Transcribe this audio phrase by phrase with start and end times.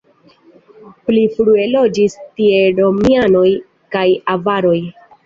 [1.09, 3.45] Pli frue loĝis tie romianoj
[3.97, 4.75] kaj avaroj.